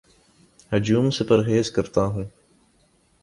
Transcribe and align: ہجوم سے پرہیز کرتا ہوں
ہجوم 0.71 1.09
سے 1.09 1.23
پرہیز 1.23 1.71
کرتا 1.71 2.05
ہوں 2.05 2.23